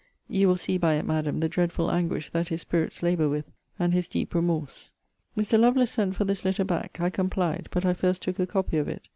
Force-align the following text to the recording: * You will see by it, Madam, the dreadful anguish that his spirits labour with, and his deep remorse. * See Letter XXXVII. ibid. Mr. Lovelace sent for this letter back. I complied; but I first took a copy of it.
* 0.19 0.27
You 0.37 0.47
will 0.47 0.57
see 0.57 0.79
by 0.79 0.95
it, 0.95 1.05
Madam, 1.05 1.41
the 1.41 1.47
dreadful 1.47 1.91
anguish 1.91 2.31
that 2.31 2.47
his 2.47 2.61
spirits 2.61 3.03
labour 3.03 3.29
with, 3.29 3.45
and 3.77 3.93
his 3.93 4.07
deep 4.07 4.33
remorse. 4.33 4.89
* 5.15 5.37
See 5.37 5.37
Letter 5.37 5.43
XXXVII. 5.45 5.53
ibid. 5.59 5.59
Mr. 5.59 5.61
Lovelace 5.61 5.91
sent 5.91 6.15
for 6.15 6.23
this 6.25 6.43
letter 6.43 6.63
back. 6.63 6.97
I 6.99 7.11
complied; 7.11 7.67
but 7.69 7.85
I 7.85 7.93
first 7.93 8.23
took 8.23 8.39
a 8.39 8.47
copy 8.47 8.77
of 8.79 8.87
it. 8.87 9.07